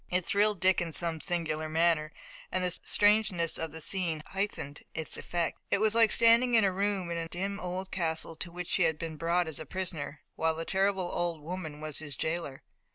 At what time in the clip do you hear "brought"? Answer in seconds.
9.15-9.47